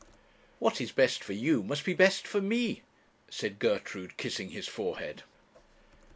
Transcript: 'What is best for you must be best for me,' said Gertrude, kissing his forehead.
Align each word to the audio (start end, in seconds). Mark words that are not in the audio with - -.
'What 0.57 0.81
is 0.81 0.91
best 0.91 1.23
for 1.23 1.33
you 1.33 1.61
must 1.61 1.85
be 1.85 1.93
best 1.93 2.27
for 2.27 2.41
me,' 2.41 2.81
said 3.29 3.59
Gertrude, 3.59 4.17
kissing 4.17 4.49
his 4.49 4.67
forehead. 4.67 5.21